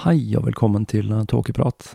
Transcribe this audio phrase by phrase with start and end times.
[0.00, 1.90] Hei og velkommen til Tåkeprat.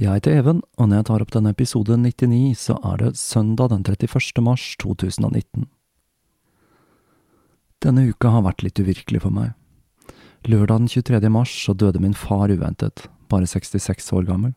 [0.00, 3.68] Jeg heter Even, og når jeg tar opp denne episode 99, så er det søndag
[3.68, 4.40] den 31.
[4.40, 5.66] mars 2019.
[7.84, 9.52] Denne uka har vært litt uvirkelig for meg.
[10.48, 11.28] Lørdag den 23.
[11.28, 14.56] mars så døde min far uventet, bare 66 år gammel.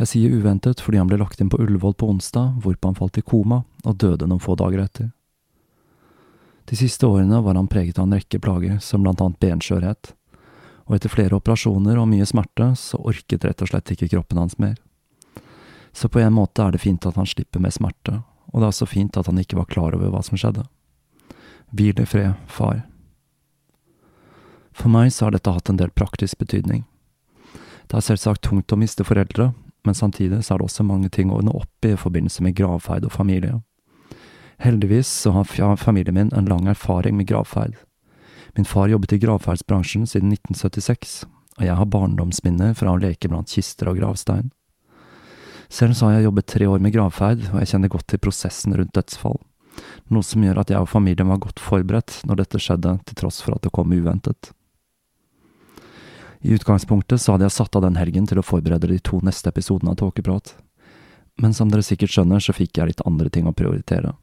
[0.00, 3.20] Jeg sier uventet fordi han ble lagt inn på Ullevål på onsdag, hvorpå han falt
[3.20, 5.12] i koma og døde noen få dager etter.
[6.72, 10.16] De siste årene var han preget av en rekke plager, som blant annet benskjørhet
[10.84, 14.58] og etter flere operasjoner og mye smerte, så orket rett og slett ikke kroppen hans
[14.60, 14.76] mer.
[15.94, 18.20] Så på en måte er det fint at han slipper med smerte,
[18.52, 20.66] og det er også fint at han ikke var klar over hva som skjedde.
[21.74, 22.82] Hvil i fred, far.
[24.74, 26.82] For meg så har dette hatt en del praktisk betydning.
[27.88, 29.52] Det er selvsagt tungt å miste foreldre,
[29.84, 32.56] men samtidig så er det også mange ting å ordne opp i i forbindelse med
[32.58, 33.60] gravferd og familie.
[34.62, 37.74] Heldigvis så har familien min en lang erfaring med gravferd,
[38.56, 41.24] Min far jobbet i gravferdsbransjen siden 1976,
[41.58, 44.52] og jeg har barndomsminner fra å leke blant kister og gravstein.
[45.66, 48.76] Selv så har jeg jobbet tre år med gravferd, og jeg kjenner godt til prosessen
[48.78, 49.40] rundt dødsfall,
[50.14, 53.40] noe som gjør at jeg og familien var godt forberedt når dette skjedde, til tross
[53.42, 54.52] for at det kom uventet.
[56.44, 59.50] I utgangspunktet så hadde jeg satt av den helgen til å forberede de to neste
[59.50, 60.54] episodene av Tåkeprat,
[61.42, 64.14] men som dere sikkert skjønner, så fikk jeg litt andre ting å prioritere.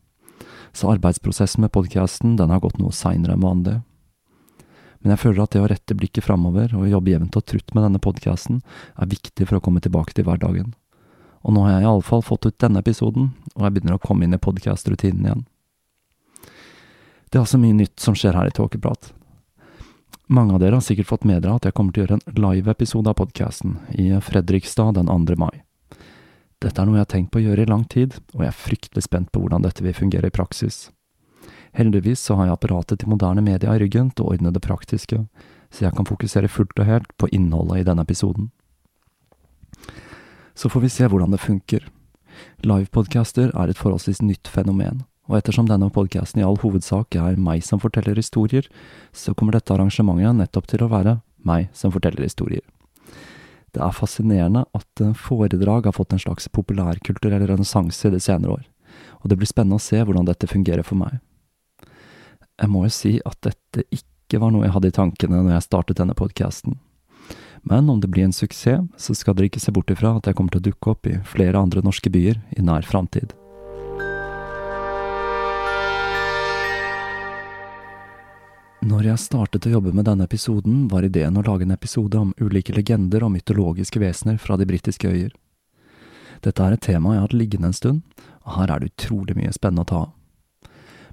[0.72, 3.82] Så arbeidsprosessen med podkasten, den har gått noe seinere enn vanlig
[5.02, 7.88] men jeg føler at det å rette blikket framover og jobbe jevnt og trutt med
[7.88, 10.76] denne podkasten er viktig for å komme tilbake til hverdagen.
[11.42, 14.38] Og nå har jeg iallfall fått ut denne episoden, og jeg begynner å komme inn
[14.38, 15.42] i podkast-rutinen igjen.
[17.32, 19.10] Det er altså mye nytt som skjer her i Tåkeprat.
[20.32, 22.42] Mange av dere har sikkert fått med dere at jeg kommer til å gjøre en
[22.46, 25.38] live-episode av podkasten i Fredrikstad den 2.
[25.40, 25.64] mai.
[26.62, 28.64] Dette er noe jeg har tenkt på å gjøre i lang tid, og jeg er
[28.68, 30.92] fryktelig spent på hvordan dette vil fungere i praksis.
[31.78, 35.24] Heldigvis så har jeg apparatet til moderne media i ryggen til å ordne det praktiske,
[35.72, 38.50] så jeg kan fokusere fullt og helt på innholdet i denne episoden.
[40.56, 41.88] Så får vi se hvordan det funker.
[42.68, 47.64] Livepodcaster er et forholdsvis nytt fenomen, og ettersom denne podcasten i all hovedsak er meg
[47.64, 48.68] som forteller historier,
[49.16, 52.66] så kommer dette arrangementet nettopp til å være meg som forteller historier.
[53.72, 58.66] Det er fascinerende at foredrag har fått en slags populærkulturell renessanse i de senere år,
[59.24, 61.22] og det blir spennende å se hvordan dette fungerer for meg.
[62.62, 65.66] Jeg må jo si at dette ikke var noe jeg hadde i tankene når jeg
[65.66, 66.78] startet denne podkasten.
[67.66, 70.38] Men om det blir en suksess, så skal dere ikke se bort ifra at jeg
[70.38, 73.34] kommer til å dukke opp i flere andre norske byer i nær framtid.
[78.82, 82.34] Når jeg startet å jobbe med denne episoden, var ideen å lage en episode om
[82.42, 85.34] ulike legender og mytologiske vesener fra de britiske øyer.
[86.42, 89.38] Dette er et tema jeg har hatt liggende en stund, og her er det utrolig
[89.38, 90.10] mye spennende å ta av.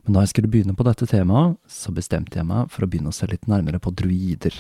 [0.09, 3.11] Men da jeg skulle begynne på dette temaet, så bestemte jeg meg for å begynne
[3.13, 4.55] å se litt nærmere på druider.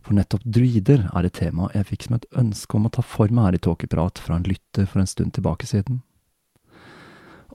[0.00, 3.28] For nettopp druider er et tema jeg fikk som et ønske om å ta for
[3.28, 6.00] meg her i Tåkeprat fra en lytter for en stund tilbake siden.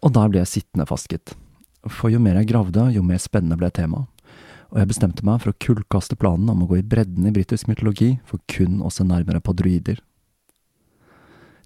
[0.05, 1.33] Og der ble jeg sittende fasket.
[1.89, 4.05] For jo mer jeg gravde, jo mer spennende ble temaet.
[4.69, 7.69] og jeg bestemte meg for å kullkaste planen om å gå i bredden i britisk
[7.69, 10.03] mytologi for kun å se nærmere på druider.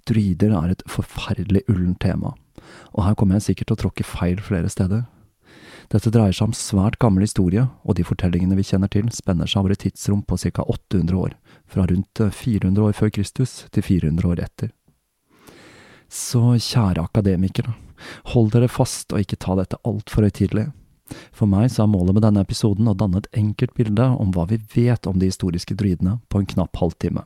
[0.06, 2.36] Druider er et forferdelig ullent tema,
[2.94, 5.09] og her kommer jeg sikkert til å tråkke feil flere steder.
[5.91, 9.59] Dette dreier seg om svært gammel historie, og de fortellingene vi kjenner til, spenner seg
[9.59, 11.33] over et tidsrom på ca 800 år,
[11.67, 14.71] fra rundt 400 år før Kristus til 400 år etter.
[16.07, 17.75] Så kjære akademikere,
[18.31, 20.69] hold dere fast og ikke ta dette altfor høytidelig.
[21.35, 24.47] For meg så er målet med denne episoden å danne et enkelt bilde om hva
[24.47, 27.25] vi vet om de historiske druidene på en knapp halvtime.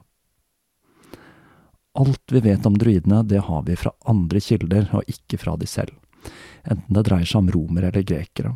[1.96, 5.70] Alt vi vet om druidene, det har vi fra andre kilder, og ikke fra de
[5.70, 5.94] selv,
[6.64, 8.56] enten det dreier seg om romere eller grekere.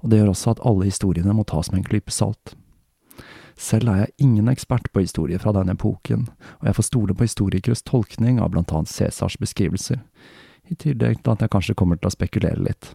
[0.00, 2.54] Og det gjør også at alle historiene må tas med en klype salt.
[3.60, 6.24] Selv er jeg ingen ekspert på historie fra denne epoken,
[6.62, 10.00] og jeg får stole på historikeres tolkning av blant annet Cæsars beskrivelser,
[10.70, 12.94] i tillegg til at jeg kanskje kommer til å spekulere litt.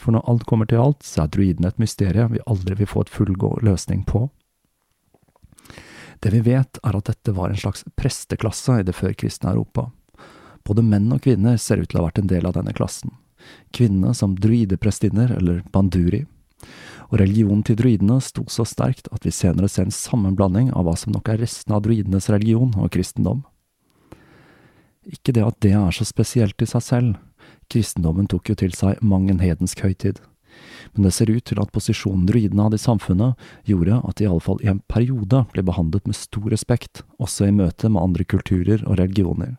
[0.00, 3.04] For når alt kommer til alt, så er druidene et mysterium vi aldri vil få
[3.04, 4.30] et fullgod løsning på.
[6.20, 9.90] Det vi vet, er at dette var en slags presteklasse i det førkristne Europa.
[10.66, 13.14] Både menn og kvinner ser ut til å ha vært en del av denne klassen.
[13.74, 16.26] Kvinnene som druideprestinner, eller banduri.
[17.10, 20.94] Og religionen til druidene sto så sterkt at vi senere ser en sammenblanding av hva
[20.98, 23.42] som nok er restene av druidenes religion og kristendom.
[25.08, 27.16] Ikke det at det er så spesielt i seg selv,
[27.72, 30.20] kristendommen tok jo til seg mang en hedensk høytid
[30.92, 34.60] men det ser ut til at posisjonen druidene hadde i samfunnet, gjorde at de iallfall
[34.64, 38.98] i en periode ble behandlet med stor respekt, også i møte med andre kulturer og
[39.00, 39.56] religioner.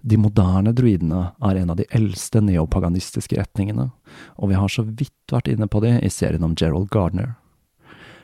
[0.00, 3.90] De moderne druidene er en av de eldste neopaganistiske retningene,
[4.38, 7.34] og vi har så vidt vært inne på det i serien om Gerald Gardner.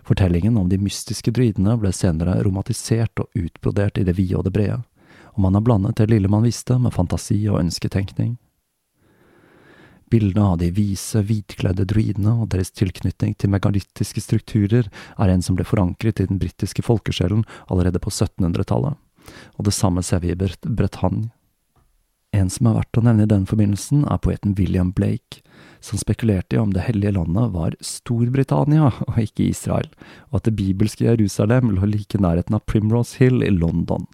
[0.07, 4.55] Fortellingen om de mystiske druidene ble senere romantisert og utbrodert i det vide og det
[4.55, 4.81] brede,
[5.35, 8.37] og man har blandet det lille man visste med fantasi og ønsketenkning.
[10.13, 14.87] Bildene av de vise, hvitkledde druidene og deres tilknytning til megalittiske strukturer
[15.19, 18.95] er en som ble forankret i den britiske folkesjelen allerede på 1700-tallet,
[19.59, 21.33] og det samme ser vi i Bretagne.
[22.35, 25.45] En som er verdt å nevne i den forbindelsen, er poeten William Blake,
[25.85, 29.87] som spekulerte i om det hellige landet var Storbritannia og ikke Israel,
[30.33, 34.09] og at det bibelske Jerusalem lå like nærheten av Primrose Hill i London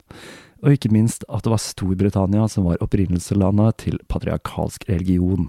[0.61, 5.49] og ikke minst at det var Storbritannia som var opprinnelseslandet til patriarkalsk religion.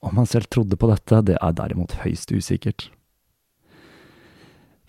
[0.00, 2.88] Om han selv trodde på dette, det er derimot høyst usikkert.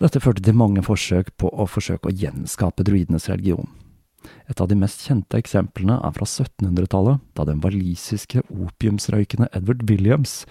[0.02, 3.68] Dette førte til mange forsøk på å forsøke å gjenskape druidenes religion.
[4.50, 10.42] Et av de mest kjente eksemplene er fra 1700-tallet, da den walisiske opiumsrøykende Edward Williams,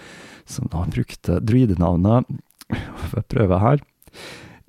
[0.45, 2.29] som da brukte druidenavnet
[3.11, 3.81] Får prøve her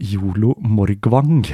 [0.02, 1.44] Jolo Morgwang,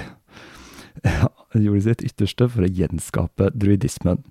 [1.52, 4.22] gjorde sitt ytterste for å gjenskape druidismen.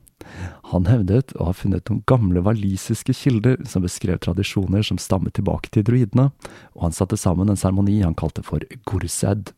[0.71, 5.71] Han hevdet å ha funnet noen gamle walisiske kilder som beskrev tradisjoner som stammet tilbake
[5.71, 6.31] til druidene,
[6.75, 9.53] og han satte sammen en seremoni han kalte for gorsed.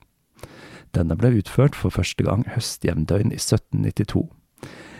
[0.98, 4.28] Denne ble utført for første gang høstjevndøgn i 1792.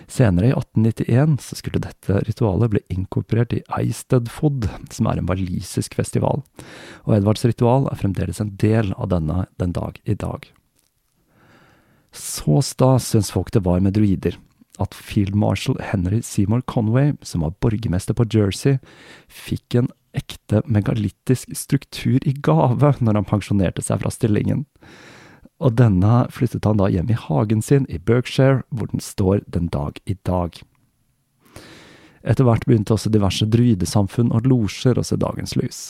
[0.10, 5.94] Senere, i 1891, så skulle dette ritualet bli inkorporert i Eistedfod, som er en walisisk
[6.00, 6.42] festival,
[7.06, 10.48] og Edvards ritual er fremdeles en del av denne den dag i dag.
[12.10, 14.40] Så stas syns folk det var med druider
[14.80, 18.80] at field marshal Henry Seymour Conway, som var borgermester på Jersey,
[19.28, 24.66] fikk en ekte megalittisk struktur i gave når han pensjonerte seg fra stillingen.
[25.60, 29.68] Og denne flyttet han da hjem i hagen sin i Berkshire, hvor den står den
[29.74, 30.62] dag i dag.
[32.24, 35.82] Etter hvert begynte også diverse druidesamfunn og losjer å se dagens lys.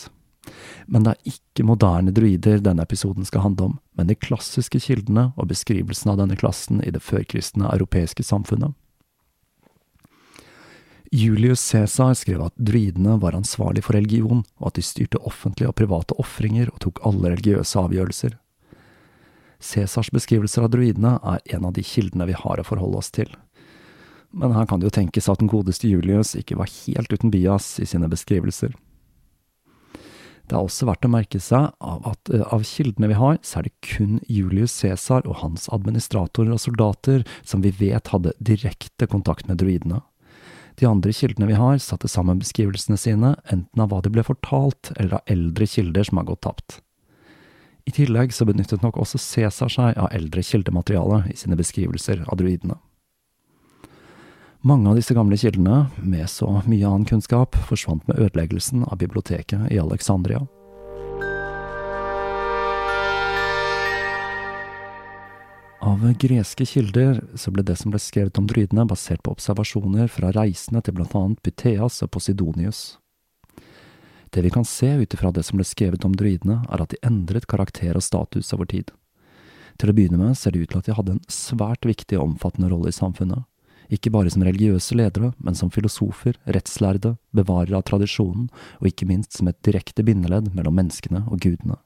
[0.89, 5.29] Men det er ikke moderne druider denne episoden skal handle om, men de klassiske kildene
[5.38, 8.73] og beskrivelsen av denne klassen i det førkristne europeiske samfunnet.
[11.11, 15.77] Julius Cæsar skrev at druidene var ansvarlig for religion, og at de styrte offentlige og
[15.77, 18.38] private ofringer og tok alle religiøse avgjørelser.
[19.59, 23.31] Cæsars beskrivelser av druidene er en av de kildene vi har å forholde oss til.
[24.31, 27.77] Men her kan det jo tenkes at den godeste Julius ikke var helt uten bias
[27.81, 28.75] i sine beskrivelser.
[30.49, 33.59] Det er også verdt å merke seg av at uh, av kildene vi har, så
[33.59, 39.05] er det kun Julius Cæsar og hans administratorer og soldater som vi vet hadde direkte
[39.09, 40.01] kontakt med druidene.
[40.81, 44.93] De andre kildene vi har, satte sammen beskrivelsene sine, enten av hva de ble fortalt,
[44.95, 46.79] eller av eldre kilder som har gått tapt.
[47.88, 52.39] I tillegg så benyttet nok også Cæsar seg av eldre kildemateriale i sine beskrivelser av
[52.41, 52.77] druidene.
[54.62, 59.69] Mange av disse gamle kildene, med så mye annen kunnskap, forsvant med ødeleggelsen av biblioteket
[59.71, 60.43] i Alexandria.
[65.79, 70.33] Av greske kilder så ble det som ble skrevet om druidene, basert på observasjoner fra
[70.36, 73.00] reisende til blant annet Pytheas og Posidonius.
[74.29, 77.01] Det vi kan se ut ifra det som ble skrevet om druidene, er at de
[77.05, 78.91] endret karakter og status over tid.
[79.79, 82.33] Til å begynne med ser det ut til at de hadde en svært viktig og
[82.33, 83.48] omfattende rolle i samfunnet,
[83.89, 89.33] ikke bare som religiøse ledere, men som filosofer, rettslærde, bevarere av tradisjonen, og ikke minst
[89.33, 91.79] som et direkte bindeledd mellom menneskene og gudene.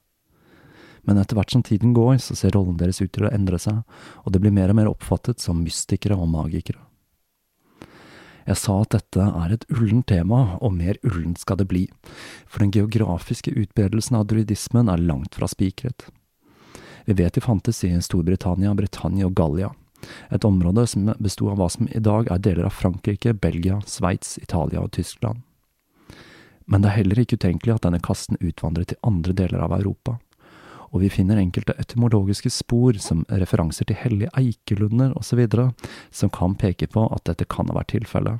[1.08, 3.80] Men etter hvert som tiden går, så ser rollen deres ut til å endre seg,
[4.24, 6.83] og det blir mer og mer oppfattet som mystikere og magikere.
[8.44, 11.86] Jeg sa at dette er et ullent tema, og mer ullent skal det bli,
[12.46, 16.08] for den geografiske utbredelsen av druidismen er langt fra spikret.
[17.04, 19.72] Vi vet de fantes i Storbritannia, Britannia og Gallia,
[20.30, 24.36] et område som besto av hva som i dag er deler av Frankrike, Belgia, Sveits,
[24.42, 25.40] Italia og Tyskland.
[26.64, 30.18] Men det er heller ikke utenkelig at denne kasten utvandret til andre deler av Europa,
[30.94, 35.42] og vi finner enkelte etymologiske spor som referanser til hellige eikelunder osv.,
[36.14, 38.38] som kan peke på at dette kan ha vært tilfellet.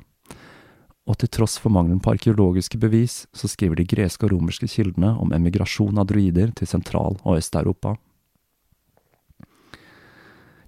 [1.05, 5.11] Og til tross for mangelen på arkeologiske bevis, så skriver de greske og romerske kildene
[5.21, 7.97] om emigrasjon av druider til Sentral- og Øst-Europa.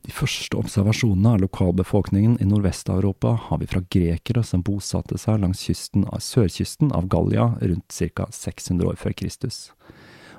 [0.08, 5.66] De første observasjonene av lokalbefolkningen i Nordvest-Europa har vi fra grekere som bosatte seg langs
[5.68, 8.30] kysten sørkysten av Gallia rundt ca.
[8.32, 9.72] 600 år før Kristus.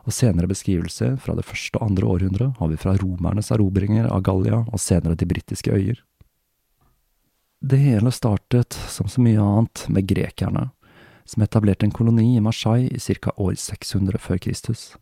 [0.08, 4.22] Og senere beskrivelser fra det første og andre århundret har vi fra romernes erobringer av
[4.24, 6.00] Gallia og senere de britiske øyer.
[7.60, 10.68] Det hele startet, som så mye annet, med grekerne,
[11.28, 13.34] som etablerte en koloni i Marseille i ca.
[13.36, 14.94] år 600 før Kristus.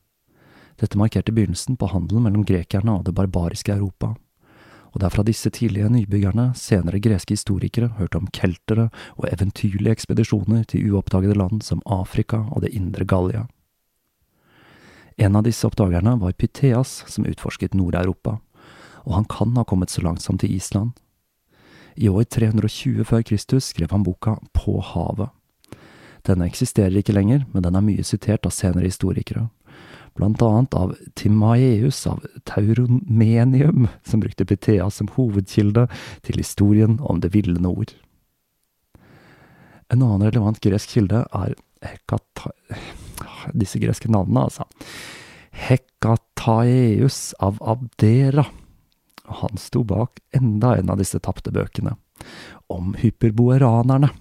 [0.81, 4.17] Dette markerte begynnelsen på handelen mellom grekerne og det barbariske Europa
[4.97, 8.87] og det er fra disse tidlige nybyggerne senere greske historikere hørte om keltere
[9.21, 13.45] og eventyrlige ekspedisjoner til uoppdagede land som Afrika og det indre Gallia.
[15.17, 18.37] En av disse oppdagerne var Pytheas, som utforsket Nord-Europa,
[19.07, 20.93] og han kan ha kommet så langt som til Island.
[21.97, 25.33] I år 320 før Kristus skrev han boka På havet.
[26.27, 29.47] Denne eksisterer ikke lenger, men den er mye sitert av senere historikere,
[30.19, 35.87] blant annet av Timaeus av Tauromenium, som brukte Pythea som hovedkilde
[36.27, 37.95] til historien om det ville nord.
[39.89, 41.57] En annen relevant gresk kilde er
[41.87, 42.53] Hekata...
[43.55, 44.67] Disse greske navnene, altså.
[45.57, 48.47] Hekataeus av Abdera.
[49.43, 51.97] Han sto bak enda en av disse tapte bøkene,
[52.73, 54.13] om hyperboeranerne.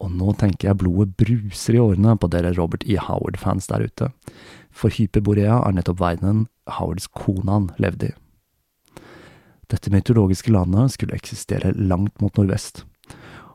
[0.00, 2.96] Og nå tenker jeg blodet bruser i årene på dere Robert E.
[2.96, 4.12] Howard-fans der ute
[4.70, 6.46] for Hyperborea er nettopp verdenen
[6.78, 8.16] Howards Konan levde i.
[9.70, 12.84] Dette mytologiske landet skulle eksistere langt mot nordvest,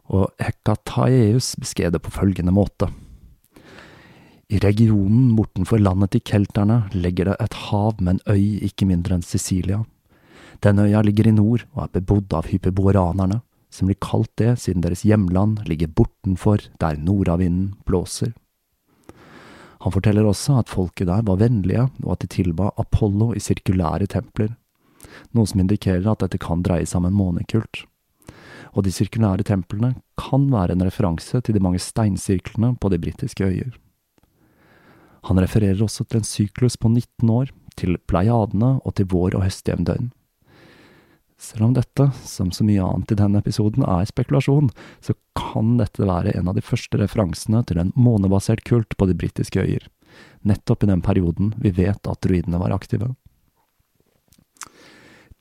[0.08, 2.88] og Hekataeus beskrev det på følgende måte.
[4.46, 9.18] I regionen bortenfor landet til kelterne ligger det et hav med en øy ikke mindre
[9.18, 9.80] enn Sicilia.
[10.62, 13.40] Denne øya ligger i nord og er bebodd av hyperboranerne,
[13.74, 18.36] som blir kalt det siden deres hjemland ligger bortenfor der nordavinden blåser.
[19.82, 24.08] Han forteller også at folket der var vennlige, og at de tilba Apollo i sirkulære
[24.10, 24.54] templer,
[25.34, 27.84] noe som indikerer at dette kan dreie seg om en månekult.
[28.74, 33.46] Og de sirkulære templene kan være en referanse til de mange steinsirklene på de britiske
[33.46, 33.74] øyer.
[35.26, 39.44] Han refererer også til en syklus på 19 år, til pleiadene og til vår- og
[39.48, 40.12] høstjevndøgn.
[41.42, 44.70] Selv om dette, som så mye annet i denne episoden, er spekulasjon,
[45.04, 49.18] så kan dette være en av de første referansene til en månebasert kult på de
[49.18, 49.90] britiske øyer,
[50.48, 53.16] nettopp i den perioden vi vet at druidene var aktive.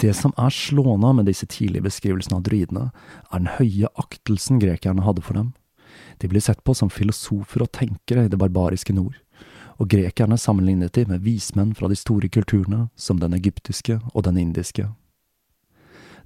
[0.03, 2.89] Det som er slående med disse tidlige beskrivelsene av druidene,
[3.31, 5.53] er den høye aktelsen grekerne hadde for dem.
[6.19, 9.15] De blir sett på som filosofer og tenkere i det barbariske nord,
[9.81, 14.39] og grekerne sammenlignet de med vismenn fra de store kulturene, som den egyptiske og den
[14.39, 14.89] indiske.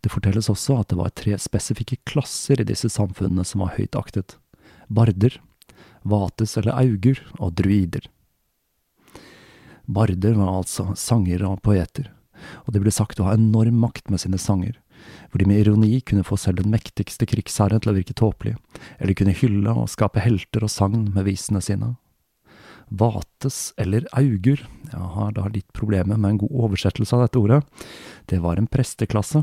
[0.00, 3.98] Det fortelles også at det var tre spesifikke klasser i disse samfunnene som var høyt
[3.98, 4.36] aktet.
[4.88, 5.40] Barder,
[6.06, 8.06] vates eller auger og druider.
[9.88, 12.12] Barder var altså sangere og poeter,
[12.66, 14.76] og de ble sagt å ha enorm makt med sine sanger,
[15.30, 18.54] hvor de med ironi kunne få selv den mektigste krigsherre til å virke tåpelig,
[18.98, 21.96] eller kunne hylle og skape helter og sagn med visene sine.
[22.88, 27.60] Vates eller augur, jeg har da litt problemer med en god oversettelse av dette ordet,
[28.26, 29.42] det var en presteklasse,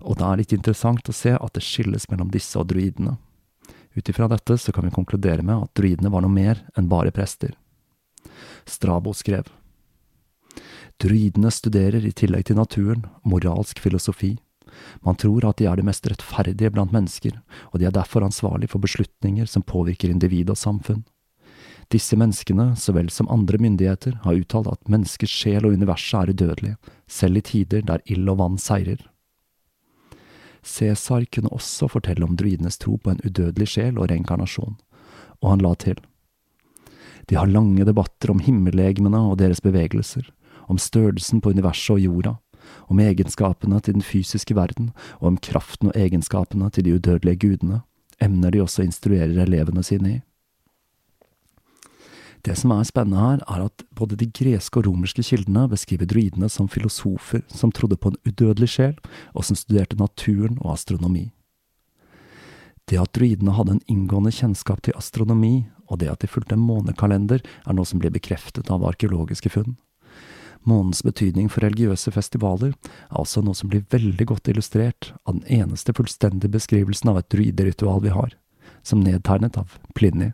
[0.00, 3.18] og det er litt interessant å se at det skilles mellom disse og druidene.
[3.96, 7.12] Ut ifra dette så kan vi konkludere med at druidene var noe mer enn bare
[7.12, 7.56] prester.
[8.68, 9.48] Strabo skrev.
[10.98, 14.36] Druidene studerer i tillegg til naturen moralsk filosofi.
[15.02, 17.36] Man tror at de er det mest rettferdige blant mennesker,
[17.72, 21.04] og de er derfor ansvarlig for beslutninger som påvirker individ og samfunn.
[21.88, 26.34] Disse menneskene, så vel som andre myndigheter, har uttalt at menneskets sjel og universet er
[26.34, 26.76] udødelige,
[27.08, 29.00] selv i tider der ild og vann seirer.
[30.64, 34.76] Cæsar kunne også fortelle om druidenes tro på en udødelig sjel og reinkarnasjon,
[35.40, 35.96] og han la til.
[37.30, 40.28] De har lange debatter om himmellegemene og deres bevegelser,
[40.68, 42.34] om størrelsen på universet og jorda,
[42.88, 44.90] om egenskapene til den fysiske verden
[45.20, 47.80] og om kraften og egenskapene til de udødelige gudene,
[48.20, 50.20] emner de også instruerer elevene sine i.
[52.46, 56.48] Det som er spennende her, er at både de greske og romerske kildene beskriver druidene
[56.52, 58.94] som filosofer som trodde på en udødelig sjel,
[59.34, 61.28] og som studerte naturen og astronomi.
[62.88, 66.64] Det at druidene hadde en inngående kjennskap til astronomi, og det at de fulgte en
[66.64, 69.76] månekalender, er noe som blir bekreftet av arkeologiske funn.
[70.68, 75.60] Månens betydning for religiøse festivaler er også noe som blir veldig godt illustrert av den
[75.60, 78.34] eneste fullstendige beskrivelsen av et druideritual vi har,
[78.82, 80.32] som nedtegnet av Pliny.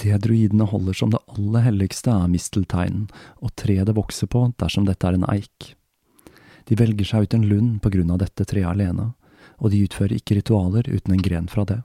[0.00, 3.10] Det druidene holder som det aller helligste er mistelteinen,
[3.44, 5.74] og treet det vokser på dersom dette er en eik.
[6.64, 9.10] De velger seg ut en lund på grunn av dette treet alene,
[9.60, 11.82] og de utfører ikke ritualer uten en gren fra det.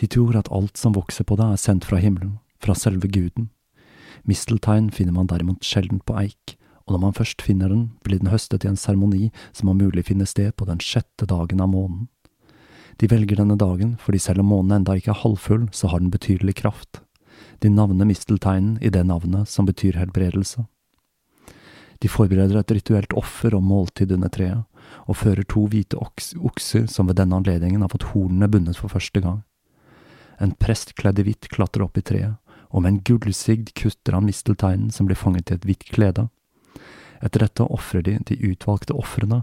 [0.00, 3.50] De tror at alt som vokser på det er sendt fra himmelen, fra selve guden.
[4.24, 8.32] Misteltein finner man derimot sjelden på eik, og når man først finner den, blir den
[8.32, 12.06] høstet i en seremoni som om mulig finner sted på den sjette dagen av månen.
[12.98, 16.10] De velger denne dagen fordi selv om månen enda ikke er halvfull, så har den
[16.10, 17.02] betydelig kraft.
[17.62, 20.66] De navner mistelteinen i det navnet som betyr helbredelse.
[21.98, 24.64] De forbereder et rituelt offer og måltid under treet,
[25.10, 28.92] og fører to hvite oks okser som ved denne anledningen har fått hornene bundet for
[28.92, 29.42] første gang.
[30.38, 32.38] En prest kledd i hvitt klatrer opp i treet,
[32.70, 36.28] og med en gullsigd kutter han mistelteinen som blir fanget i et hvitt klede.
[37.18, 39.42] Etter dette ofrer de de utvalgte ofrene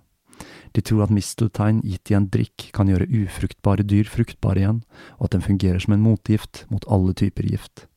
[0.71, 4.83] De tror at misteltein gitt i en drikk kan gjøre ufruktbare dyr fruktbare igjen,
[5.19, 7.87] og at den fungerer som en motgift mot alle typer gift.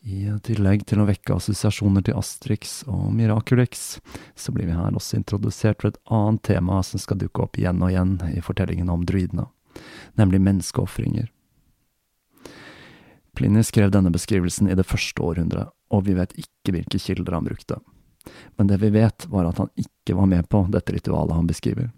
[0.00, 3.98] I tillegg til å vekke assosiasjoner til Astrix og Miraculix,
[4.32, 7.82] så blir vi her også introdusert for et annet tema som skal dukke opp igjen
[7.84, 9.44] og igjen i fortellingen om druidene,
[10.16, 11.28] nemlig menneskeofringer.
[13.36, 17.46] Pliny skrev denne beskrivelsen i det første århundret, og vi vet ikke hvilke kilder han
[17.46, 17.78] brukte.
[18.58, 21.90] Men det vi vet, var at han ikke var med på dette ritualet han beskriver.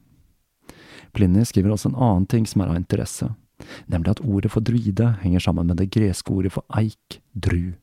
[1.12, 3.28] Pliny skriver også en annen ting som er av interesse,
[3.86, 7.74] nemlig at ordet for druide henger sammen med det greske ordet for eik, dru,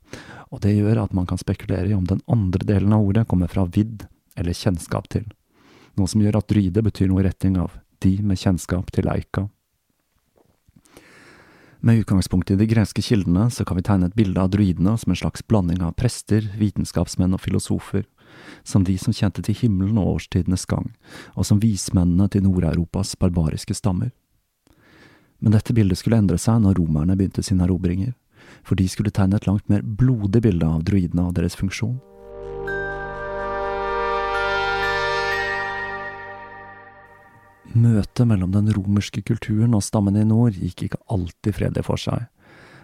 [0.50, 3.52] og det gjør at man kan spekulere i om den andre delen av ordet kommer
[3.52, 4.08] fra vidd
[4.40, 5.28] eller kjennskap til,
[6.00, 9.50] noe som gjør at druide betyr noe i retning av de med kjennskap til eika.
[11.80, 15.14] Med utgangspunkt i de greske kildene så kan vi tegne et bilde av druidene som
[15.14, 18.04] en slags blanding av prester, vitenskapsmenn og filosofer,
[18.64, 20.92] som de som kjente til himmelen og årstidenes gang,
[21.36, 24.12] og som vismennene til Nord-Europas barbariske stammer.
[25.40, 28.14] Men dette bildet skulle endre seg når romerne begynte sine erobringer,
[28.64, 32.00] for de skulle tegne et langt mer blodig bilde av druidene og deres funksjon.
[37.70, 42.26] Møtet mellom den romerske kulturen og stammene i nord gikk ikke alltid fredelig for seg,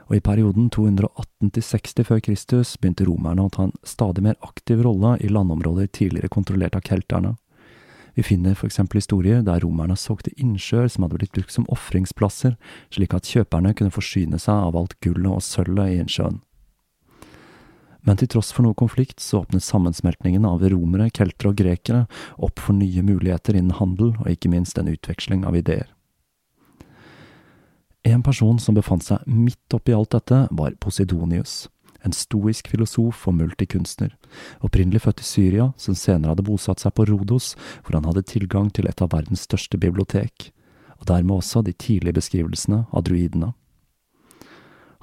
[0.06, 5.16] og i perioden 218–60 før Kristus begynte romerne å ta en stadig mer aktiv rolle
[5.22, 7.36] i landområder tidligere kontrollert av kelterne.
[8.16, 12.56] Vi finner for eksempel historier der romerne solgte innsjøer som hadde blitt brukt som ofringsplasser,
[12.94, 16.40] slik at kjøperne kunne forsyne seg av alt gullet og sølvet i innsjøen.
[18.06, 22.04] Men til tross for noe konflikt, så åpnet sammensmeltningen av romere, keltere og grekere
[22.38, 25.90] opp for nye muligheter innen handel, og ikke minst en utveksling av ideer.
[28.06, 31.66] En person som befant seg midt oppi alt dette, var Posidonius
[32.06, 34.14] en stoisk filosof og multikunstner,
[34.66, 38.70] opprinnelig født i Syria, som senere hadde bosatt seg på Rodos, hvor han hadde tilgang
[38.74, 40.52] til et av verdens største bibliotek,
[41.00, 43.54] og dermed også de tidlige beskrivelsene av druidene.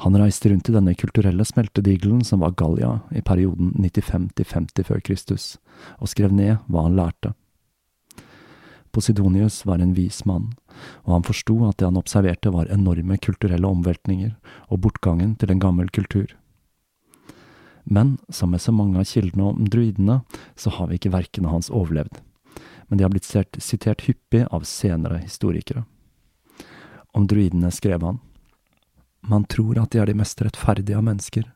[0.03, 4.89] Han reiste rundt i denne kulturelle smeltedigelen som var Gallia i perioden 95 til 50
[4.89, 5.45] før Kristus,
[6.01, 7.37] og skrev ned hva han lærte.
[8.93, 10.51] Posidonius var en vis mann,
[11.05, 14.35] og han forsto at det han observerte var enorme kulturelle omveltninger
[14.69, 16.35] og bortgangen til en gammel kultur.
[17.85, 20.21] Men som med så mange av kildene om druidene,
[20.55, 22.21] så har vi ikke verkene hans overlevd.
[22.87, 23.27] Men de har blitt
[23.65, 25.87] sitert hyppig av senere historikere.
[27.17, 28.21] Om druidene skrev han.
[29.25, 31.49] Man tror at de er de mest rettferdige av mennesker,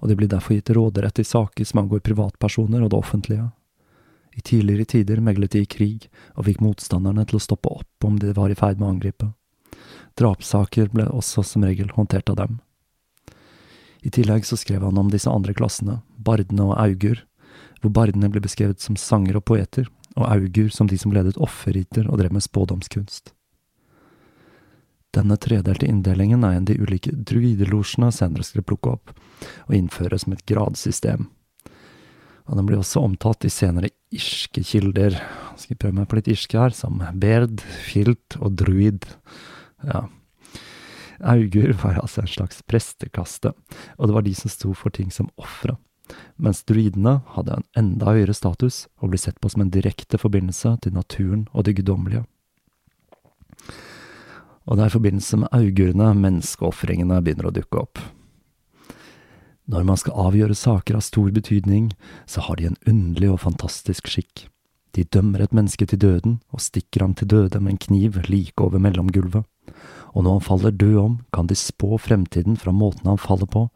[0.00, 3.50] og de blir derfor gitt råderett i saker som angår privatpersoner og det offentlige.
[4.38, 6.06] I tidligere tider meglet de i krig,
[6.38, 9.32] og fikk motstanderne til å stoppe opp om de var i ferd med å angripe.
[10.18, 12.58] Drapssaker ble også som regel håndtert av dem.
[14.06, 17.24] I tillegg så skrev han om disse andre klassene, bardene og augur,
[17.82, 22.06] hvor bardene ble beskrevet som sanger og poeter, og augur som de som ledet offerriter
[22.06, 23.32] og drev med spådomskunst.
[25.14, 29.14] Denne tredelte inndelingen er en de ulike druidelosjene senere skulle plukke opp,
[29.66, 31.26] og innføre som et gradsystem.
[32.48, 35.18] Og den blir også omtalt i senere irske kilder.
[35.60, 39.04] Skal vi prøve meg på litt irske her, som berd, filt og druid.
[39.84, 40.06] Ja,
[41.20, 43.52] Augur var altså en slags prestekaste,
[43.98, 45.74] og det var de som sto for ting som ofre,
[46.36, 50.76] mens druidene hadde en enda høyere status og ble sett på som en direkte forbindelse
[50.84, 52.24] til naturen og det guddommelige.
[54.68, 58.00] Og det er i forbindelse med augurene menneskeofringene begynner å dukke opp.
[59.68, 61.90] Når man skal avgjøre saker av stor betydning,
[62.26, 64.46] så har de en underlig og fantastisk skikk.
[64.96, 68.56] De dømmer et menneske til døden og stikker ham til døde med en kniv like
[68.64, 69.44] over mellomgulvet
[70.14, 73.68] og når han faller død om, kan de spå fremtiden fra måten han faller på,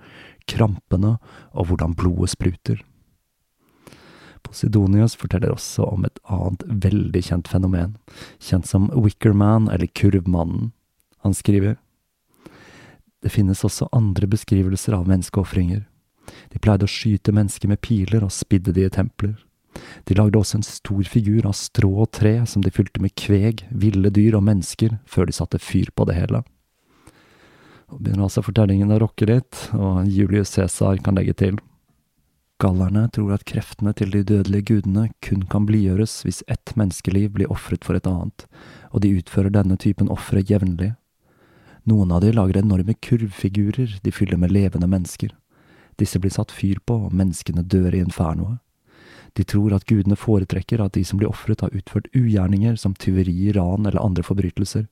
[0.48, 1.16] krampene
[1.52, 2.80] og hvordan blodet spruter.
[4.42, 7.94] Posidonius forteller også om et annet veldig kjent fenomen,
[8.42, 10.72] kjent som Wickerman eller Kurvmannen.
[11.22, 11.76] Han skriver
[13.22, 15.84] Det finnes også andre beskrivelser av menneskeofringer.
[16.50, 19.36] De pleide å skyte mennesker med piler og spidde de i templer.
[20.04, 23.64] De lagde også en stor figur av strå og tre som de fylte med kveg,
[23.70, 26.42] ville dyr og mennesker, før de satte fyr på det hele.
[27.92, 31.60] Og begynner altså fortellingen å rokke litt, og Julius Cæsar kan legge til.
[32.62, 37.50] Gallerne tror at kreftene til de dødelige gudene kun kan blidgjøres hvis ett menneskeliv blir
[37.52, 38.46] ofret for et annet,
[38.92, 40.92] og de utfører denne typen ofre jevnlig.
[41.84, 45.32] Noen av de lager enorme kurvfigurer de fyller med levende mennesker.
[45.98, 48.60] Disse blir satt fyr på, og menneskene dør i infernoet.
[49.34, 53.52] De tror at gudene foretrekker at de som blir ofret, har utført ugjerninger som tyveri,
[53.56, 54.86] ran eller andre forbrytelser,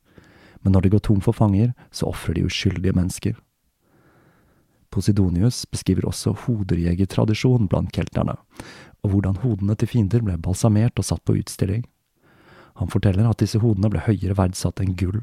[0.61, 3.37] men når de går tom for fanger, så ofrer de uskyldige mennesker.
[4.91, 8.35] Posidonius beskriver også hoderjegertradisjon blant kelterne,
[9.05, 11.85] og hvordan hodene til fiender ble balsamert og satt på utstilling.
[12.81, 15.23] Han forteller at disse hodene ble høyere verdsatt enn gull,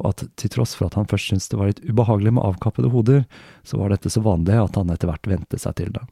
[0.00, 2.90] og at til tross for at han først syntes det var litt ubehagelig med avkappede
[2.90, 3.24] hoder,
[3.62, 6.04] så var dette så vanlig at han etter hvert vente seg til det.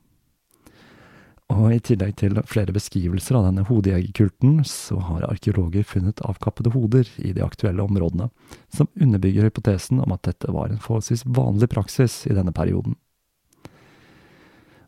[1.52, 7.08] Og i tillegg til flere beskrivelser av denne hodejegerkulten, så har arkeologer funnet avkappede hoder
[7.20, 8.30] i de aktuelle områdene,
[8.72, 12.96] som underbygger hypotesen om at dette var en forholdsvis vanlig praksis i denne perioden.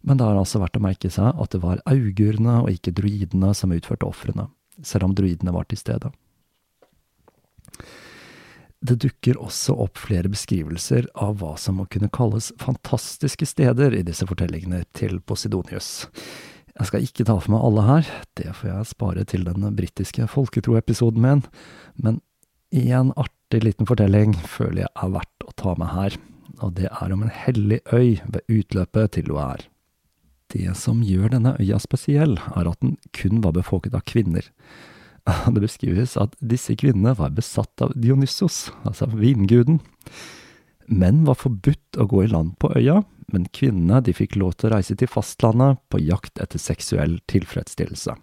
[0.04, 3.54] Men det er altså verdt å merke seg at det var augurene og ikke druidene
[3.56, 4.50] som utførte ofrene,
[4.84, 6.12] selv om druidene var til stede.
[8.84, 14.02] Det dukker også opp flere beskrivelser av hva som må kunne kalles fantastiske steder i
[14.04, 16.10] disse fortellingene til Posidonius.
[16.74, 20.26] Jeg skal ikke ta for meg alle her, det får jeg spare til den britiske
[20.28, 21.44] folketroepisoden min,
[21.96, 22.20] men
[22.74, 26.16] en artig liten fortelling føler jeg er verdt å ta med her,
[26.60, 29.68] og det er om en hellig øy ved utløpet til Loire.
[30.52, 34.44] Det som gjør denne øya spesiell, er at den kun var befolket av kvinner.
[35.54, 39.80] Det beskrives at disse kvinnene var besatt av Dionysos, altså vinguden.
[40.86, 43.00] Menn var forbudt å gå i land på øya,
[43.32, 48.18] men kvinnene de fikk lov til å reise til fastlandet på jakt etter seksuell tilfredsstillelse.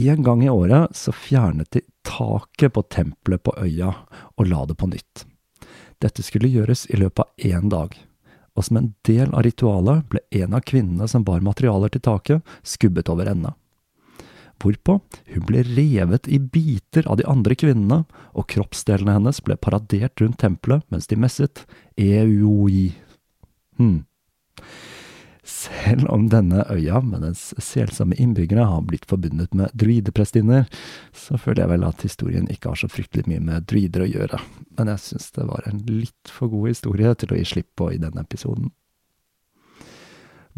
[0.00, 3.94] En gang i året så fjernet de taket på tempelet på øya
[4.36, 5.24] og la det på nytt.
[6.00, 7.94] Dette skulle gjøres i løpet av én dag,
[8.54, 12.54] og som en del av ritualet ble en av kvinnene som bar materialer til taket,
[12.62, 13.52] skubbet over ende.
[14.60, 14.98] Hvorpå
[15.34, 18.04] hun ble revet i biter av de andre kvinnene,
[18.36, 21.64] og kroppsdelene hennes ble paradert rundt tempelet mens de messet
[22.00, 22.90] EUI.
[23.80, 24.00] Hm.
[25.50, 30.68] Selv om denne øya med dens selsomme innbyggere har blitt forbundet med druideprestinner,
[31.16, 34.40] så føler jeg vel at historien ikke har så fryktelig mye med druider å gjøre,
[34.78, 37.90] men jeg syns det var en litt for god historie til å gi slipp på
[37.96, 38.70] i denne episoden.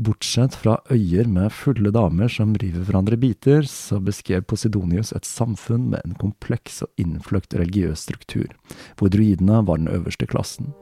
[0.01, 5.29] Bortsett fra øyer med fulle damer som river hverandre i biter, så beskrev Posidonius et
[5.29, 8.49] samfunn med en kompleks og innfløkt religiøs struktur,
[8.97, 10.73] hvor druidene var den øverste klassen.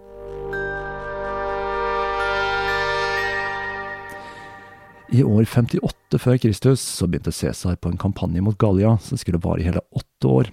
[5.10, 9.40] I år 58 før Kristus så begynte Cæsar på en kampanje mot Gallia som skulle
[9.42, 10.50] vare i hele åtte år,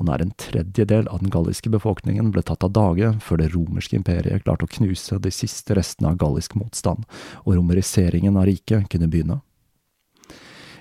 [0.00, 3.98] og nær en tredjedel av den galliske befolkningen ble tatt av dage før det romerske
[4.00, 7.04] imperiet klarte å knuse de siste restene av gallisk motstand,
[7.44, 9.42] og romeriseringen av riket kunne begynne.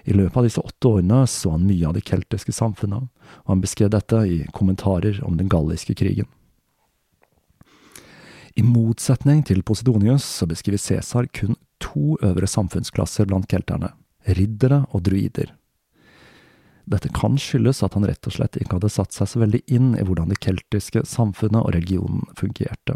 [0.07, 3.03] I løpet av disse åtte årene så han mye av de keltiske samfunna,
[3.43, 6.31] og han beskrev dette i kommentarer om den galliske krigen.
[8.55, 13.93] I motsetning til Posidonius så beskriver Cæsar kun to øvre samfunnsklasser blant kelterne,
[14.25, 15.53] riddere og druider.
[16.87, 19.91] Dette kan skyldes at han rett og slett ikke hadde satt seg så veldig inn
[19.99, 22.95] i hvordan det keltiske samfunnet og religionen fungerte.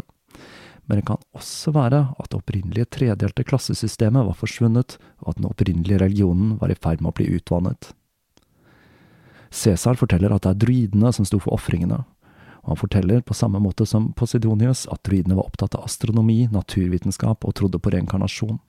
[0.88, 5.50] Men det kan også være at det opprinnelige tredelte klassesystemet var forsvunnet, og at den
[5.50, 7.92] opprinnelige religionen var i ferd med å bli utvannet.
[9.52, 12.00] Cæsar forteller at det er druidene som sto for ofringene,
[12.62, 17.44] og han forteller, på samme måte som Posidonius, at druidene var opptatt av astronomi, naturvitenskap
[17.44, 18.60] og trodde på reinkarnasjon.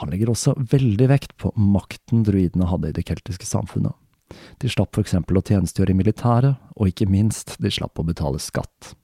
[0.00, 3.92] Han legger også veldig vekt på makten druidene hadde i det keltiske samfunnet.
[4.62, 8.38] De slapp for eksempel å tjenestegjøre i militæret, og ikke minst, de slapp å betale
[8.40, 8.94] skatt.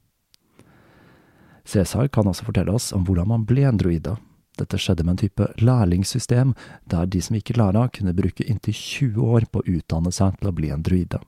[1.66, 4.14] Cæsar kan også fortelle oss om hvordan man ble en druide.
[4.56, 6.54] Dette skjedde med en type lærlingssystem,
[6.88, 10.38] der de som gikk i læra, kunne bruke inntil 20 år på å utdanne seg
[10.38, 11.18] til å bli en druide.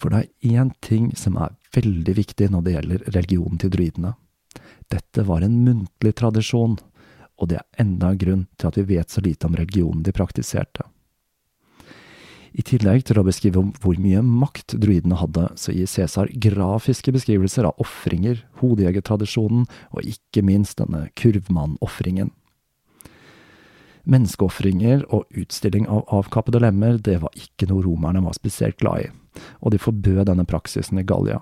[0.00, 4.14] For det er én ting som er veldig viktig når det gjelder religionen til druidene.
[4.92, 6.76] Dette var en muntlig tradisjon,
[7.40, 10.14] og det er enda en grunn til at vi vet så lite om religionen de
[10.14, 10.86] praktiserte.
[12.54, 17.66] I tillegg til å beskrive hvor mye makt druidene hadde, så gir Cæsar grafiske beskrivelser
[17.66, 22.30] av ofringer, hodejegertradisjonen og ikke minst denne kurvmannofringen.
[24.06, 29.10] Menneskeofringer og utstilling av avkappede lemmer, det var ikke noe romerne var spesielt glad i,
[29.60, 31.40] og de forbød denne praksisen i Gallia.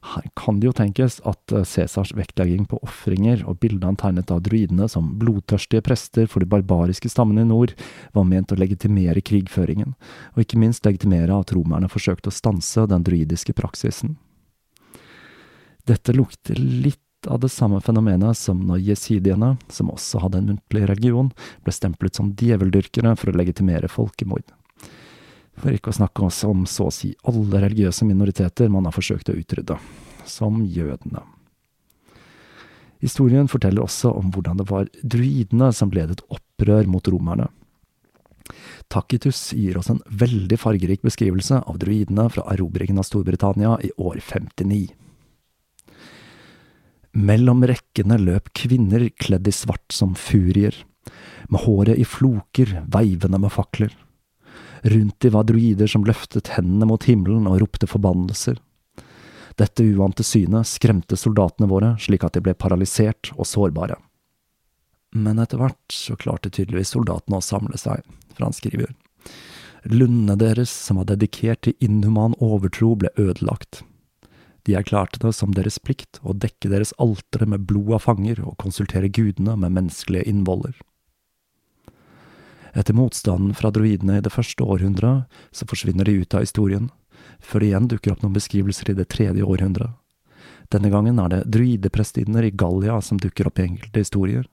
[0.00, 4.30] Her kan det jo tenkes at eh, Cæsars vektlegging på ofringer og bildene han tegnet
[4.32, 7.74] av druidene som blodtørstige prester for de barbariske stammene i nord,
[8.16, 9.92] var ment å legitimere krigføringen,
[10.32, 14.16] og ikke minst legitimere at romerne forsøkte å stanse den druidiske praksisen.
[15.88, 20.86] Dette lukter litt av det samme fenomenet som når jesidiene, som også hadde en muntlig
[20.88, 21.28] religion,
[21.66, 24.48] ble stemplet som djeveldyrkere for å legitimere folkemord.
[25.58, 29.32] For ikke å snakke også om så å si alle religiøse minoriteter man har forsøkt
[29.32, 29.76] å utrydde,
[30.28, 31.24] som jødene.
[33.00, 37.48] Historien forteller også om hvordan det var druidene som ledet opprør mot romerne.
[38.90, 44.18] Tacitus gir oss en veldig fargerik beskrivelse av druidene fra erobringen av Storbritannia i år
[44.20, 44.90] 59.
[47.20, 50.74] Mellom rekkene løp kvinner kledd i svart som furier,
[51.50, 53.94] med håret i floker, veivende med fakler.
[54.82, 58.56] Rundt de var druider som løftet hendene mot himmelen og ropte forbannelser.
[59.60, 63.98] Dette uante synet skremte soldatene våre slik at de ble paralysert og sårbare.
[65.12, 68.94] Men etter hvert så klarte tydeligvis soldatene å samle seg, for han skriver.
[69.90, 73.82] Lundene deres, som var dedikert til inhuman overtro, ble ødelagt.
[74.68, 78.58] De erklærte det som deres plikt å dekke deres altre med blod av fanger og
[78.60, 80.76] konsultere gudene med menneskelige innvoller.
[82.74, 86.90] Etter motstanden fra druidene i det første århundret, så forsvinner de ut av historien,
[87.40, 89.96] før det igjen dukker opp noen beskrivelser i det tredje århundret.
[90.70, 94.44] Denne gangen er det druideprestinner i Gallia som dukker opp i enkelte historier,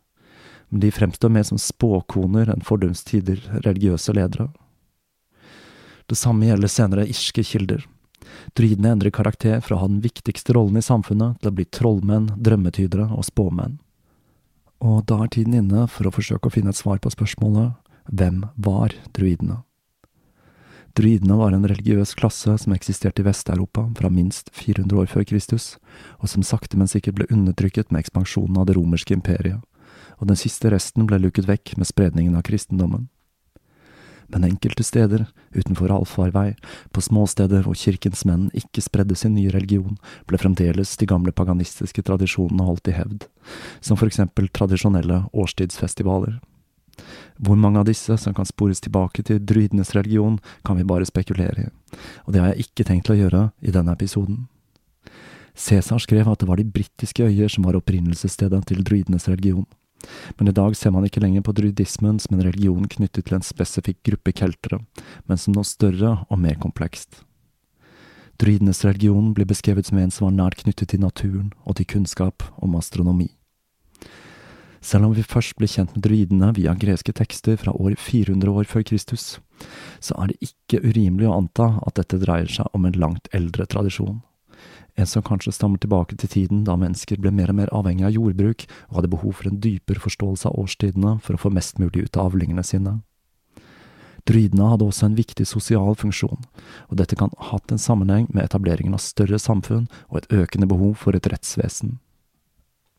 [0.69, 4.49] men de fremstår mer som spåkoner enn fordums tider religiøse ledere.
[6.07, 7.85] Det samme gjelder senere irske kilder.
[8.57, 12.31] Druidene endrer karakter fra å ha den viktigste rollen i samfunnet til å bli trollmenn,
[12.43, 13.77] drømmetydere og spåmenn.
[14.83, 17.75] Og da er tiden inne for å forsøke å finne et svar på spørsmålet
[18.07, 19.61] hvem var druidene?
[20.97, 25.75] Druidene var en religiøs klasse som eksisterte i Vest-Europa fra minst 400 år før Kristus,
[26.17, 29.61] og som sakte, men sikkert ble undertrykket med ekspansjonen av det romerske imperiet,
[30.17, 33.11] og den siste resten ble luket vekk med spredningen av kristendommen.
[34.33, 36.55] Men enkelte steder, utenfor allfarvei,
[36.91, 42.03] på småsteder hvor kirkens menn ikke spredde sin nye religion, ble fremdeles de gamle paganistiske
[42.09, 43.29] tradisjonene holdt i hevd,
[43.79, 46.41] som for eksempel tradisjonelle årstidsfestivaler.
[47.37, 51.67] Hvor mange av disse som kan spores tilbake til druidenes religion, kan vi bare spekulere
[51.67, 51.71] i,
[52.25, 54.47] og det har jeg ikke tenkt å gjøre i denne episoden.
[55.57, 59.65] Cæsar skrev at det var de britiske øyer som var opprinnelsesstedet til druidenes religion,
[60.37, 63.45] men i dag ser man ikke lenger på druidismen som en religion knyttet til en
[63.45, 64.83] spesifikk gruppe keltere,
[65.25, 67.23] men som noe større og mer komplekst.
[68.37, 72.45] Druidenes religion blir beskrevet som en som var nært knyttet til naturen og til kunnskap
[72.61, 73.31] om astronomi.
[74.87, 78.69] Selv om vi først ble kjent med druidene via greske tekster fra år 400 år
[78.71, 79.25] før Kristus,
[79.99, 83.67] så er det ikke urimelig å anta at dette dreier seg om en langt eldre
[83.67, 84.21] tradisjon.
[84.97, 88.15] En som kanskje stammer tilbake til tiden da mennesker ble mer og mer avhengig av
[88.15, 92.07] jordbruk og hadde behov for en dypere forståelse av årstidene for å få mest mulig
[92.07, 92.97] ut av avlingene sine.
[94.27, 96.47] Druidene hadde også en viktig sosial funksjon,
[96.87, 100.67] og dette kan ha hatt en sammenheng med etableringen av større samfunn og et økende
[100.67, 101.99] behov for et rettsvesen.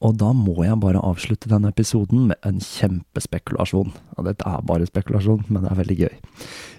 [0.04, 3.90] Og da må jeg bare avslutte denne episoden med en kjempespekulasjon.
[4.14, 6.14] Og dette er bare spekulasjon, men det er veldig gøy.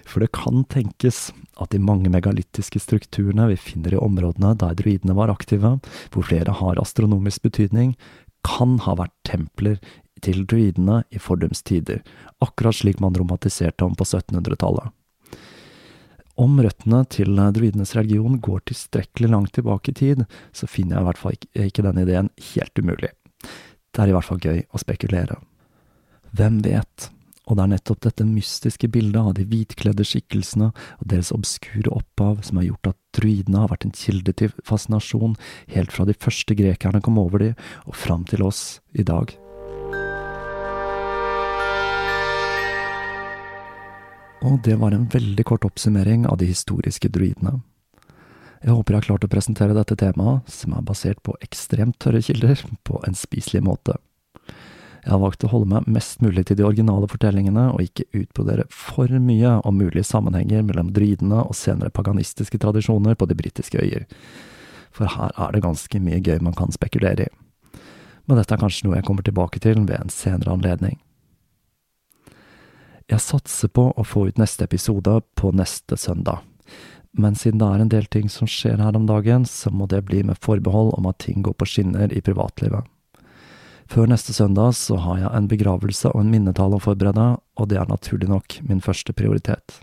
[0.08, 1.28] For det kan tenkes
[1.60, 5.76] at de mange megalittiske strukturene vi finner i områdene der druidene var aktive,
[6.10, 7.92] hvor flere har astronomisk betydning,
[8.46, 9.76] kan ha vært templer
[10.24, 12.00] til druidene i fordums tider,
[12.44, 14.92] akkurat slik man romantiserte om på 1700-tallet.
[16.40, 20.24] Om røttene til druidenes religion går tilstrekkelig langt tilbake i tid,
[20.56, 23.10] så finner jeg i hvert fall ikke, denne ideen helt umulig.
[23.90, 25.36] Det er i hvert fall gøy å spekulere.
[26.32, 27.10] Hvem vet?
[27.50, 32.44] Og det er nettopp dette mystiske bildet av de hvitkledde skikkelsene og deres obskure opphav
[32.46, 35.34] som har gjort at druidene har vært en kilde til fascinasjon
[35.74, 37.52] helt fra de første grekerne kom over de,
[37.90, 39.34] og fram til oss i dag.
[44.40, 47.58] Og det var en veldig kort oppsummering av de historiske druidene.
[48.60, 52.20] Jeg håper jeg har klart å presentere dette temaet, som er basert på ekstremt tørre
[52.24, 53.96] kilder, på en spiselig måte.
[55.00, 58.66] Jeg har valgt å holde meg mest mulig til de originale fortellingene, og ikke utbrodere
[58.72, 64.04] for mye om mulige sammenhenger mellom druidene og senere paganistiske tradisjoner på de britiske øyer.
[64.92, 67.36] For her er det ganske mye gøy man kan spekulere i.
[68.28, 71.00] Men dette er kanskje noe jeg kommer tilbake til ved en senere anledning.
[73.10, 76.44] Jeg satser på å få ut neste episode på neste søndag.
[77.10, 80.04] Men siden det er en del ting som skjer her om dagen, så må det
[80.06, 82.86] bli med forbehold om at ting går på skinner i privatlivet.
[83.90, 87.26] Før neste søndag så har jeg en begravelse og en minnetale å forberede,
[87.58, 89.80] og det er naturlig nok min første prioritet.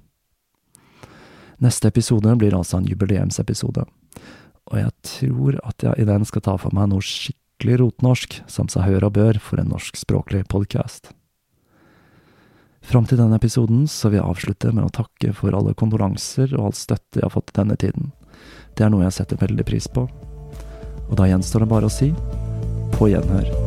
[1.59, 3.83] Neste episode blir altså en jubileumsepisode,
[4.71, 8.71] og jeg tror at jeg i den skal ta for meg noe skikkelig rotnorsk, som
[8.71, 11.11] seg hør og bør for en norskspråklig podkast.
[12.87, 16.69] Fram til denne episoden så vil jeg avslutte med å takke for alle kondolanser og
[16.69, 18.13] all støtte jeg har fått denne tiden.
[18.79, 20.07] Det er noe jeg setter veldig pris på.
[21.07, 22.13] Og da gjenstår det bare å si
[22.95, 23.66] på gjenhør.